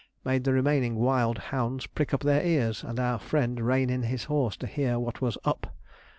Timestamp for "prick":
1.85-2.11